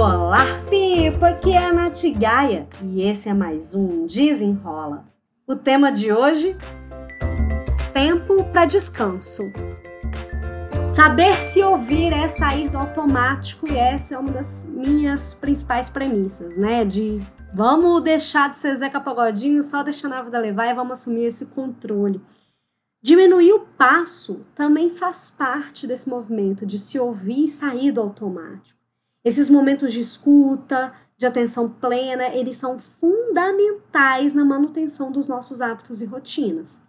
Olá, 0.00 0.44
Pipa! 0.70 1.30
Aqui 1.30 1.50
é 1.50 1.58
a 1.58 1.72
Nath 1.72 2.04
Gaia 2.16 2.68
e 2.84 3.02
esse 3.02 3.28
é 3.28 3.34
mais 3.34 3.74
um 3.74 4.06
Desenrola. 4.06 5.04
O 5.44 5.56
tema 5.56 5.90
de 5.90 6.12
hoje: 6.12 6.56
Tempo 7.92 8.44
para 8.52 8.64
descanso. 8.64 9.42
Saber 10.92 11.34
se 11.34 11.64
ouvir 11.64 12.12
é 12.12 12.28
sair 12.28 12.68
do 12.68 12.78
automático 12.78 13.68
e 13.68 13.76
essa 13.76 14.14
é 14.14 14.18
uma 14.18 14.30
das 14.30 14.66
minhas 14.66 15.34
principais 15.34 15.90
premissas, 15.90 16.56
né? 16.56 16.84
De 16.84 17.18
vamos 17.52 18.00
deixar 18.00 18.50
de 18.50 18.56
ser 18.56 18.76
Zeca 18.76 19.00
Pagodinho, 19.00 19.64
só 19.64 19.82
deixar 19.82 20.12
a 20.12 20.22
vida 20.22 20.38
levar 20.38 20.68
e 20.68 20.74
vamos 20.74 20.92
assumir 20.92 21.24
esse 21.24 21.46
controle. 21.46 22.20
Diminuir 23.02 23.52
o 23.52 23.66
passo 23.76 24.42
também 24.54 24.90
faz 24.90 25.28
parte 25.28 25.88
desse 25.88 26.08
movimento 26.08 26.64
de 26.64 26.78
se 26.78 27.00
ouvir 27.00 27.42
e 27.42 27.48
sair 27.48 27.90
do 27.90 28.00
automático. 28.00 28.77
Esses 29.24 29.50
momentos 29.50 29.92
de 29.92 30.00
escuta, 30.00 30.92
de 31.16 31.26
atenção 31.26 31.68
plena, 31.68 32.28
eles 32.28 32.56
são 32.56 32.78
fundamentais 32.78 34.32
na 34.32 34.44
manutenção 34.44 35.10
dos 35.10 35.26
nossos 35.26 35.60
hábitos 35.60 36.00
e 36.00 36.06
rotinas. 36.06 36.82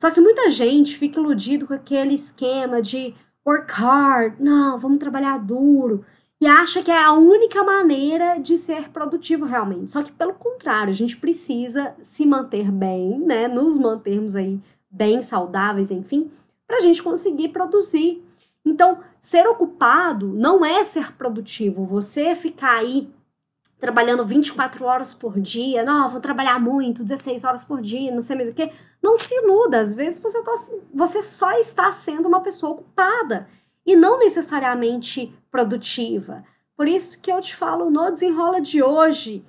Só 0.00 0.10
que 0.10 0.20
muita 0.20 0.50
gente 0.50 0.96
fica 0.96 1.20
iludido 1.20 1.66
com 1.66 1.74
aquele 1.74 2.14
esquema 2.14 2.82
de 2.82 3.14
work 3.46 3.72
hard, 3.72 4.34
não, 4.38 4.78
vamos 4.78 4.98
trabalhar 4.98 5.38
duro, 5.38 6.04
e 6.40 6.46
acha 6.46 6.82
que 6.82 6.90
é 6.90 7.02
a 7.02 7.12
única 7.12 7.64
maneira 7.64 8.38
de 8.38 8.56
ser 8.56 8.90
produtivo 8.90 9.44
realmente. 9.44 9.90
Só 9.90 10.02
que 10.02 10.12
pelo 10.12 10.34
contrário, 10.34 10.90
a 10.90 10.94
gente 10.94 11.16
precisa 11.16 11.94
se 12.00 12.24
manter 12.24 12.70
bem, 12.70 13.18
né, 13.18 13.48
nos 13.48 13.76
mantermos 13.76 14.36
aí 14.36 14.60
bem 14.90 15.20
saudáveis, 15.20 15.90
enfim, 15.90 16.30
para 16.66 16.76
a 16.76 16.80
gente 16.80 17.02
conseguir 17.02 17.48
produzir. 17.48 18.22
Então, 18.68 18.98
ser 19.18 19.46
ocupado 19.46 20.28
não 20.34 20.64
é 20.64 20.84
ser 20.84 21.12
produtivo. 21.12 21.84
Você 21.84 22.34
ficar 22.34 22.78
aí 22.78 23.10
trabalhando 23.80 24.26
24 24.26 24.84
horas 24.84 25.14
por 25.14 25.40
dia, 25.40 25.84
não, 25.84 26.08
vou 26.08 26.20
trabalhar 26.20 26.60
muito, 26.60 27.04
16 27.04 27.44
horas 27.44 27.64
por 27.64 27.80
dia, 27.80 28.12
não 28.12 28.20
sei 28.20 28.36
mais 28.36 28.48
o 28.48 28.54
que. 28.54 28.70
Não 29.02 29.16
se 29.16 29.34
iluda, 29.34 29.80
às 29.80 29.94
vezes 29.94 30.20
você, 30.20 30.42
tá, 30.42 30.52
você 30.92 31.22
só 31.22 31.52
está 31.52 31.90
sendo 31.92 32.26
uma 32.26 32.40
pessoa 32.40 32.72
ocupada 32.72 33.46
e 33.86 33.96
não 33.96 34.18
necessariamente 34.18 35.32
produtiva. 35.50 36.44
Por 36.76 36.86
isso 36.86 37.20
que 37.20 37.32
eu 37.32 37.40
te 37.40 37.56
falo 37.56 37.90
no 37.90 38.10
desenrola 38.10 38.60
de 38.60 38.82
hoje, 38.82 39.44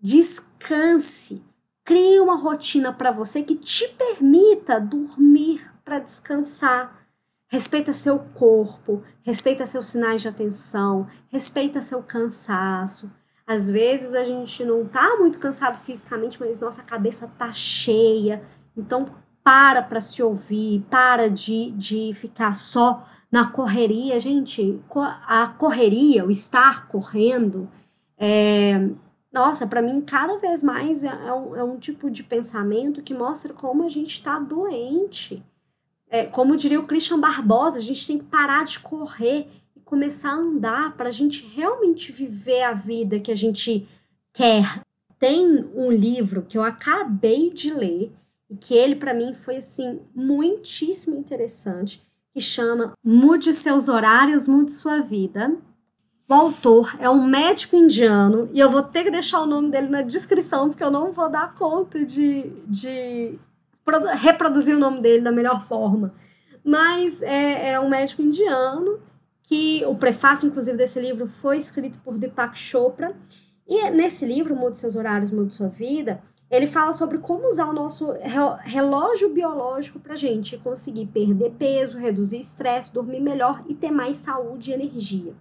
descanse. 0.00 1.42
Crie 1.82 2.20
uma 2.20 2.36
rotina 2.36 2.92
para 2.92 3.10
você 3.10 3.42
que 3.42 3.56
te 3.56 3.88
permita 3.88 4.78
dormir 4.78 5.68
para 5.84 5.98
descansar 5.98 6.99
Respeita 7.50 7.92
seu 7.92 8.16
corpo, 8.18 9.02
respeita 9.24 9.66
seus 9.66 9.86
sinais 9.86 10.22
de 10.22 10.28
atenção, 10.28 11.08
respeita 11.28 11.80
seu 11.80 12.00
cansaço. 12.00 13.10
Às 13.44 13.68
vezes 13.68 14.14
a 14.14 14.22
gente 14.22 14.64
não 14.64 14.86
tá 14.86 15.16
muito 15.16 15.40
cansado 15.40 15.76
fisicamente, 15.76 16.38
mas 16.38 16.60
nossa 16.60 16.84
cabeça 16.84 17.26
tá 17.36 17.52
cheia. 17.52 18.40
Então 18.76 19.10
para 19.42 19.82
para 19.82 20.00
se 20.00 20.22
ouvir, 20.22 20.86
para 20.88 21.28
de, 21.28 21.72
de 21.72 22.12
ficar 22.14 22.54
só 22.54 23.04
na 23.32 23.48
correria. 23.48 24.20
Gente, 24.20 24.80
a 25.26 25.48
correria, 25.48 26.24
o 26.24 26.30
estar 26.30 26.86
correndo, 26.86 27.68
é, 28.16 28.90
nossa, 29.32 29.66
para 29.66 29.82
mim 29.82 30.00
cada 30.02 30.36
vez 30.38 30.62
mais 30.62 31.02
é, 31.02 31.08
é, 31.08 31.32
um, 31.32 31.56
é 31.56 31.64
um 31.64 31.78
tipo 31.78 32.08
de 32.08 32.22
pensamento 32.22 33.02
que 33.02 33.12
mostra 33.12 33.52
como 33.52 33.82
a 33.82 33.88
gente 33.88 34.10
está 34.10 34.38
doente 34.38 35.42
é, 36.10 36.26
como 36.26 36.56
diria 36.56 36.80
o 36.80 36.86
Christian 36.86 37.20
Barbosa, 37.20 37.78
a 37.78 37.82
gente 37.82 38.04
tem 38.04 38.18
que 38.18 38.24
parar 38.24 38.64
de 38.64 38.80
correr 38.80 39.46
e 39.76 39.80
começar 39.80 40.30
a 40.30 40.36
andar 40.36 40.96
para 40.96 41.08
a 41.08 41.12
gente 41.12 41.46
realmente 41.54 42.10
viver 42.10 42.64
a 42.64 42.72
vida 42.72 43.20
que 43.20 43.30
a 43.30 43.36
gente 43.36 43.86
quer. 44.32 44.82
Tem 45.18 45.46
um 45.74 45.90
livro 45.90 46.42
que 46.42 46.58
eu 46.58 46.62
acabei 46.62 47.50
de 47.50 47.72
ler 47.72 48.12
e 48.50 48.56
que 48.56 48.74
ele 48.74 48.96
para 48.96 49.14
mim 49.14 49.32
foi 49.32 49.58
assim 49.58 50.00
muitíssimo 50.12 51.16
interessante, 51.16 52.02
que 52.34 52.40
chama 52.40 52.94
Mude 53.04 53.52
seus 53.52 53.88
horários, 53.88 54.48
mude 54.48 54.72
sua 54.72 54.98
vida. 55.00 55.56
O 56.28 56.34
autor 56.34 56.96
é 56.98 57.08
um 57.08 57.24
médico 57.24 57.76
indiano 57.76 58.48
e 58.52 58.58
eu 58.58 58.70
vou 58.70 58.82
ter 58.82 59.04
que 59.04 59.10
deixar 59.10 59.40
o 59.42 59.46
nome 59.46 59.70
dele 59.70 59.88
na 59.88 60.02
descrição 60.02 60.68
porque 60.68 60.82
eu 60.82 60.90
não 60.90 61.12
vou 61.12 61.28
dar 61.28 61.54
conta 61.54 62.04
de, 62.04 62.50
de 62.66 63.38
reproduzir 64.16 64.76
o 64.76 64.78
nome 64.78 65.00
dele 65.00 65.22
da 65.22 65.32
melhor 65.32 65.62
forma. 65.62 66.14
Mas 66.64 67.22
é, 67.22 67.72
é 67.72 67.80
um 67.80 67.88
médico 67.88 68.22
indiano 68.22 69.00
que 69.42 69.84
o 69.86 69.96
prefácio, 69.96 70.46
inclusive, 70.46 70.78
desse 70.78 71.00
livro 71.00 71.26
foi 71.26 71.58
escrito 71.58 71.98
por 72.00 72.18
Deepak 72.18 72.56
Chopra. 72.56 73.16
E 73.66 73.90
nesse 73.90 74.24
livro, 74.24 74.54
Mude 74.54 74.78
Seus 74.78 74.94
Horários, 74.94 75.30
Mude 75.30 75.52
Sua 75.52 75.68
Vida, 75.68 76.22
ele 76.50 76.66
fala 76.66 76.92
sobre 76.92 77.18
como 77.18 77.46
usar 77.46 77.66
o 77.66 77.72
nosso 77.72 78.12
relógio 78.62 79.30
biológico 79.30 80.00
para 80.00 80.16
gente 80.16 80.58
conseguir 80.58 81.06
perder 81.06 81.50
peso, 81.52 81.96
reduzir 81.96 82.40
estresse, 82.40 82.92
dormir 82.92 83.20
melhor 83.20 83.62
e 83.68 83.74
ter 83.74 83.90
mais 83.90 84.18
saúde 84.18 84.70
e 84.70 84.74
energia. 84.74 85.32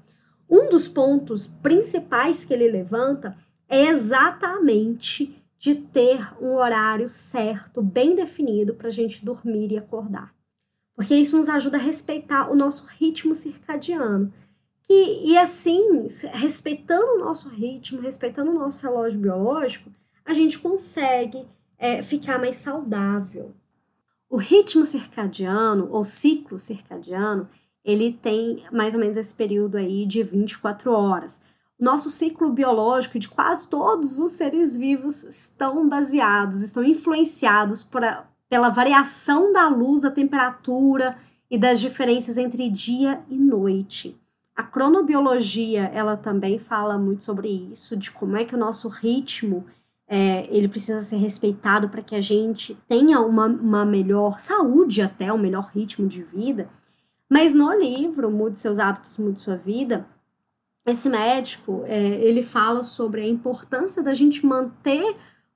Um 0.49 0.69
dos 0.69 0.87
pontos 0.87 1.47
principais 1.47 2.45
que 2.45 2.53
ele 2.53 2.69
levanta 2.69 3.35
é 3.67 3.87
exatamente 3.87 5.38
de 5.59 5.75
ter 5.75 6.33
um 6.41 6.55
horário 6.55 7.09
certo, 7.09 7.81
bem 7.81 8.15
definido 8.15 8.73
para 8.73 8.87
a 8.87 8.91
gente 8.91 9.23
dormir 9.25 9.73
e 9.73 9.77
acordar. 9.77 10.33
Porque 10.95 11.13
isso 11.13 11.37
nos 11.37 11.49
ajuda 11.49 11.77
a 11.77 11.81
respeitar 11.81 12.49
o 12.49 12.55
nosso 12.55 12.87
ritmo 12.87 13.35
circadiano. 13.35 14.33
E, 14.89 15.31
e 15.31 15.37
assim, 15.37 16.07
respeitando 16.31 17.15
o 17.15 17.19
nosso 17.19 17.49
ritmo, 17.49 18.01
respeitando 18.01 18.51
o 18.51 18.55
nosso 18.55 18.81
relógio 18.81 19.19
biológico, 19.19 19.91
a 20.25 20.33
gente 20.33 20.57
consegue 20.57 21.45
é, 21.77 22.01
ficar 22.01 22.39
mais 22.39 22.55
saudável. 22.55 23.53
O 24.29 24.37
ritmo 24.37 24.85
circadiano, 24.85 25.89
ou 25.91 26.05
ciclo 26.05 26.57
circadiano, 26.57 27.49
ele 27.83 28.13
tem 28.13 28.63
mais 28.71 28.93
ou 28.93 28.99
menos 28.99 29.17
esse 29.17 29.35
período 29.35 29.77
aí 29.77 30.05
de 30.05 30.23
24 30.23 30.91
horas 30.91 31.41
nosso 31.79 32.09
ciclo 32.09 32.51
biológico 32.51 33.17
de 33.17 33.29
quase 33.29 33.69
todos 33.69 34.17
os 34.17 34.31
seres 34.31 34.75
vivos 34.75 35.23
estão 35.23 35.87
baseados, 35.87 36.61
estão 36.61 36.83
influenciados 36.83 37.83
por 37.83 38.03
a, 38.03 38.25
pela 38.49 38.69
variação 38.69 39.53
da 39.53 39.67
luz, 39.69 40.01
da 40.01 40.11
temperatura 40.11 41.15
e 41.49 41.57
das 41.57 41.79
diferenças 41.79 42.37
entre 42.37 42.69
dia 42.69 43.21
e 43.29 43.37
noite. 43.37 44.19
A 44.55 44.63
cronobiologia, 44.63 45.89
ela 45.93 46.17
também 46.17 46.59
fala 46.59 46.97
muito 46.97 47.23
sobre 47.23 47.47
isso, 47.47 47.95
de 47.95 48.11
como 48.11 48.35
é 48.35 48.43
que 48.43 48.55
o 48.55 48.57
nosso 48.57 48.89
ritmo 48.89 49.65
é, 50.05 50.47
ele 50.53 50.67
precisa 50.67 50.99
ser 51.01 51.17
respeitado 51.17 51.87
para 51.87 52.01
que 52.01 52.15
a 52.15 52.19
gente 52.19 52.75
tenha 52.87 53.21
uma, 53.21 53.45
uma 53.45 53.85
melhor 53.85 54.39
saúde 54.39 55.01
até, 55.01 55.31
um 55.31 55.37
melhor 55.37 55.69
ritmo 55.73 56.07
de 56.09 56.23
vida. 56.23 56.67
Mas 57.29 57.53
no 57.53 57.71
livro 57.71 58.29
Mude 58.31 58.57
Seus 58.57 58.79
Hábitos, 58.79 59.17
Mude 59.19 59.39
Sua 59.39 59.55
Vida, 59.55 60.05
esse 60.89 61.09
médico, 61.09 61.83
é, 61.85 61.97
ele 61.97 62.43
fala 62.43 62.83
sobre 62.83 63.21
a 63.21 63.27
importância 63.27 64.03
da 64.03 64.13
gente 64.13 64.45
manter 64.45 65.15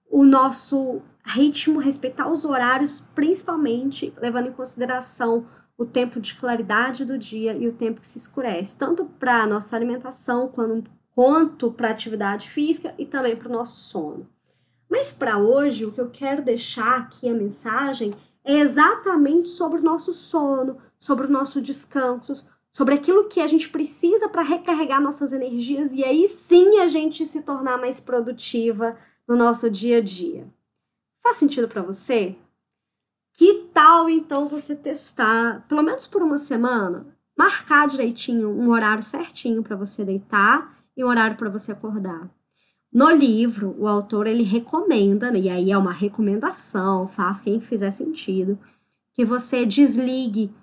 o 0.09 0.25
nosso 0.25 1.01
ritmo, 1.25 1.79
respeitar 1.79 2.29
os 2.29 2.45
horários, 2.45 2.99
principalmente 3.15 4.13
levando 4.17 4.49
em 4.49 4.53
consideração 4.53 5.45
o 5.77 5.85
tempo 5.85 6.19
de 6.19 6.35
claridade 6.35 7.03
do 7.03 7.17
dia 7.17 7.55
e 7.55 7.67
o 7.67 7.73
tempo 7.73 7.99
que 7.99 8.07
se 8.07 8.17
escurece, 8.17 8.77
tanto 8.77 9.05
para 9.05 9.41
a 9.41 9.47
nossa 9.47 9.75
alimentação 9.75 10.47
quanto, 11.15 11.71
para 11.71 11.89
atividade 11.89 12.49
física 12.49 12.93
e 12.97 13.05
também 13.05 13.35
para 13.35 13.49
o 13.49 13.51
nosso 13.51 13.77
sono. 13.77 14.27
Mas 14.89 15.11
para 15.11 15.39
hoje, 15.39 15.85
o 15.85 15.91
que 15.91 16.01
eu 16.01 16.09
quero 16.09 16.43
deixar 16.43 16.99
aqui 16.99 17.27
a 17.27 17.33
mensagem 17.33 18.13
é 18.43 18.59
exatamente 18.59 19.49
sobre 19.49 19.79
o 19.79 19.83
nosso 19.83 20.13
sono, 20.13 20.77
sobre 20.97 21.25
o 21.25 21.31
nosso 21.31 21.61
descanso, 21.61 22.45
sobre 22.73 22.95
aquilo 22.95 23.27
que 23.27 23.39
a 23.39 23.45
gente 23.45 23.69
precisa 23.69 24.27
para 24.27 24.41
recarregar 24.41 24.99
nossas 24.99 25.31
energias 25.31 25.93
e 25.93 26.03
aí 26.03 26.27
sim 26.27 26.79
a 26.79 26.87
gente 26.87 27.23
se 27.23 27.43
tornar 27.43 27.77
mais 27.77 27.99
produtiva 27.99 28.97
no 29.27 29.35
nosso 29.35 29.69
dia 29.69 29.99
a 29.99 30.01
dia. 30.01 30.47
Faz 31.21 31.37
sentido 31.37 31.67
para 31.67 31.83
você? 31.83 32.35
Que 33.33 33.69
tal 33.73 34.09
então 34.09 34.47
você 34.47 34.75
testar, 34.75 35.65
pelo 35.67 35.83
menos 35.83 36.07
por 36.07 36.23
uma 36.23 36.37
semana, 36.37 37.05
marcar 37.37 37.87
direitinho 37.87 38.49
um 38.49 38.69
horário 38.71 39.03
certinho 39.03 39.61
para 39.63 39.75
você 39.75 40.03
deitar 40.03 40.75
e 40.97 41.03
um 41.03 41.07
horário 41.07 41.37
para 41.37 41.49
você 41.49 41.71
acordar? 41.71 42.29
No 42.91 43.09
livro, 43.09 43.75
o 43.79 43.87
autor 43.87 44.27
ele 44.27 44.43
recomenda, 44.43 45.31
né, 45.31 45.39
e 45.39 45.49
aí 45.49 45.71
é 45.71 45.77
uma 45.77 45.91
recomendação, 45.91 47.07
faz 47.07 47.41
quem 47.41 47.59
fizer 47.59 47.89
sentido, 47.89 48.59
que 49.13 49.25
você 49.25 49.65
desligue 49.65 50.53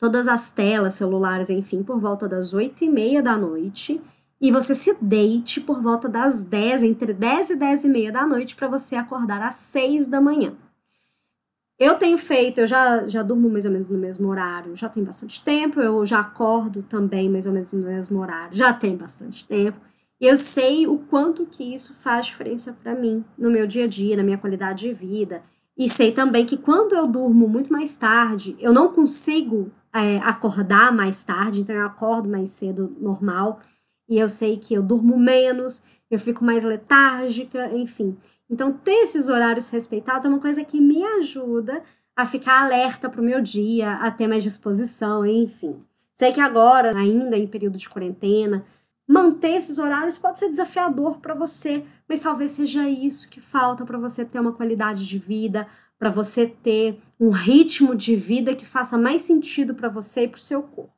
todas 0.00 0.26
as 0.26 0.50
telas 0.50 0.94
celulares, 0.94 1.50
enfim, 1.50 1.82
por 1.82 2.00
volta 2.00 2.26
das 2.26 2.54
8 2.54 2.84
e 2.84 2.88
meia 2.88 3.22
da 3.22 3.36
noite. 3.36 4.00
E 4.40 4.50
você 4.50 4.74
se 4.74 4.96
deite 4.98 5.60
por 5.60 5.82
volta 5.82 6.08
das 6.08 6.42
10, 6.42 6.82
entre 6.82 7.12
10 7.12 7.50
e 7.50 7.56
10 7.56 7.84
e 7.84 7.88
meia 7.88 8.10
da 8.10 8.26
noite, 8.26 8.56
para 8.56 8.66
você 8.66 8.96
acordar 8.96 9.42
às 9.42 9.56
6 9.56 10.06
da 10.06 10.18
manhã. 10.18 10.54
Eu 11.78 11.96
tenho 11.96 12.16
feito, 12.16 12.62
eu 12.62 12.66
já, 12.66 13.06
já 13.06 13.22
durmo 13.22 13.48
mais 13.48 13.66
ou 13.66 13.72
menos 13.72 13.88
no 13.90 13.98
mesmo 13.98 14.28
horário, 14.28 14.74
já 14.74 14.88
tem 14.88 15.04
bastante 15.04 15.42
tempo, 15.42 15.80
eu 15.80 16.04
já 16.04 16.20
acordo 16.20 16.82
também 16.82 17.28
mais 17.28 17.46
ou 17.46 17.52
menos 17.52 17.72
no 17.72 17.86
mesmo 17.86 18.20
horário, 18.20 18.56
já 18.56 18.72
tem 18.72 18.96
bastante 18.96 19.46
tempo. 19.46 19.78
Eu 20.20 20.36
sei 20.36 20.86
o 20.86 20.98
quanto 20.98 21.46
que 21.46 21.74
isso 21.74 21.94
faz 21.94 22.26
diferença 22.26 22.76
para 22.82 22.94
mim 22.94 23.24
no 23.38 23.50
meu 23.50 23.66
dia 23.66 23.84
a 23.84 23.88
dia, 23.88 24.16
na 24.16 24.22
minha 24.22 24.36
qualidade 24.36 24.88
de 24.88 24.92
vida. 24.92 25.42
E 25.76 25.88
sei 25.88 26.12
também 26.12 26.44
que 26.44 26.58
quando 26.58 26.94
eu 26.94 27.06
durmo 27.06 27.48
muito 27.48 27.72
mais 27.72 27.96
tarde, 27.96 28.54
eu 28.58 28.72
não 28.72 28.92
consigo 28.92 29.72
é, 29.92 30.18
acordar 30.18 30.92
mais 30.92 31.22
tarde, 31.22 31.60
então 31.60 31.74
eu 31.74 31.86
acordo 31.86 32.28
mais 32.28 32.50
cedo 32.50 32.96
normal. 33.00 33.60
E 34.08 34.18
eu 34.18 34.28
sei 34.28 34.56
que 34.56 34.74
eu 34.74 34.82
durmo 34.82 35.16
menos, 35.16 35.84
eu 36.10 36.18
fico 36.18 36.44
mais 36.44 36.64
letárgica, 36.64 37.70
enfim. 37.76 38.16
Então, 38.48 38.72
ter 38.72 39.04
esses 39.04 39.28
horários 39.28 39.68
respeitados 39.68 40.26
é 40.26 40.28
uma 40.28 40.40
coisa 40.40 40.64
que 40.64 40.80
me 40.80 41.04
ajuda 41.04 41.82
a 42.16 42.26
ficar 42.26 42.64
alerta 42.64 43.08
para 43.08 43.20
o 43.20 43.24
meu 43.24 43.40
dia, 43.40 43.94
a 43.94 44.10
ter 44.10 44.26
mais 44.26 44.42
disposição, 44.42 45.24
enfim. 45.24 45.76
Sei 46.12 46.32
que 46.32 46.40
agora, 46.40 46.96
ainda 46.96 47.38
em 47.38 47.46
período 47.46 47.78
de 47.78 47.88
quarentena, 47.88 48.64
manter 49.06 49.56
esses 49.56 49.78
horários 49.78 50.18
pode 50.18 50.38
ser 50.38 50.50
desafiador 50.50 51.18
para 51.18 51.34
você, 51.34 51.84
mas 52.08 52.22
talvez 52.22 52.52
seja 52.52 52.88
isso 52.88 53.28
que 53.28 53.40
falta 53.40 53.84
para 53.84 53.98
você 53.98 54.24
ter 54.24 54.40
uma 54.40 54.52
qualidade 54.52 55.06
de 55.06 55.18
vida, 55.18 55.66
para 56.00 56.08
você 56.08 56.46
ter 56.46 56.98
um 57.20 57.28
ritmo 57.28 57.94
de 57.94 58.16
vida 58.16 58.56
que 58.56 58.64
faça 58.64 58.96
mais 58.96 59.20
sentido 59.20 59.74
para 59.74 59.90
você 59.90 60.24
e 60.24 60.28
para 60.28 60.38
o 60.38 60.40
seu 60.40 60.62
corpo. 60.62 60.90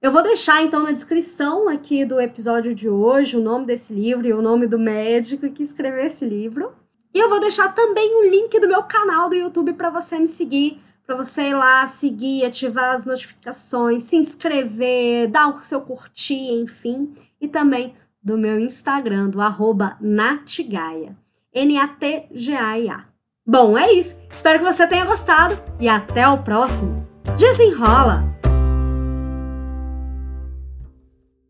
Eu 0.00 0.10
vou 0.10 0.22
deixar 0.22 0.62
então 0.62 0.82
na 0.82 0.92
descrição 0.92 1.68
aqui 1.68 2.06
do 2.06 2.18
episódio 2.18 2.74
de 2.74 2.88
hoje 2.88 3.36
o 3.36 3.40
nome 3.40 3.66
desse 3.66 3.92
livro 3.92 4.26
e 4.26 4.32
o 4.32 4.40
nome 4.40 4.66
do 4.66 4.78
médico 4.78 5.50
que 5.50 5.62
escreveu 5.62 6.06
esse 6.06 6.24
livro. 6.24 6.72
E 7.12 7.18
eu 7.18 7.28
vou 7.28 7.38
deixar 7.38 7.74
também 7.74 8.16
o 8.16 8.30
link 8.30 8.58
do 8.58 8.66
meu 8.66 8.82
canal 8.84 9.28
do 9.28 9.34
YouTube 9.34 9.74
para 9.74 9.90
você 9.90 10.18
me 10.18 10.26
seguir, 10.26 10.80
para 11.06 11.16
você 11.16 11.50
ir 11.50 11.54
lá 11.54 11.86
seguir, 11.86 12.46
ativar 12.46 12.94
as 12.94 13.04
notificações, 13.04 14.04
se 14.04 14.16
inscrever, 14.16 15.28
dar 15.28 15.48
o 15.48 15.62
seu 15.62 15.82
curtir, 15.82 16.50
enfim. 16.50 17.14
E 17.38 17.46
também 17.46 17.94
do 18.22 18.38
meu 18.38 18.58
Instagram, 18.58 19.28
do 19.28 19.40
arroba 19.40 19.98
Natgaia. 20.00 21.14
N-A-T-G-A-I-A. 21.52 23.13
Bom, 23.46 23.76
é 23.76 23.92
isso. 23.92 24.18
Espero 24.30 24.58
que 24.58 24.64
você 24.64 24.86
tenha 24.86 25.04
gostado 25.04 25.60
e 25.78 25.86
até 25.86 26.26
o 26.26 26.38
próximo. 26.38 27.06
Desenrola! 27.36 28.33